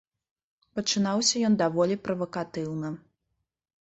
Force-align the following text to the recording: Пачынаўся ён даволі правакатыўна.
Пачынаўся 0.77 1.43
ён 1.49 1.59
даволі 1.61 2.01
правакатыўна. 2.07 2.89